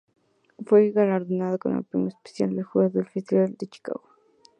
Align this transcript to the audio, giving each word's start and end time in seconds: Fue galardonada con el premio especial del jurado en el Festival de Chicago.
Fue 0.65 0.89
galardonada 0.89 1.59
con 1.59 1.75
el 1.77 1.83
premio 1.83 2.07
especial 2.07 2.55
del 2.55 2.63
jurado 2.63 2.93
en 2.95 3.05
el 3.05 3.11
Festival 3.11 3.55
de 3.59 3.67
Chicago. 3.67 4.01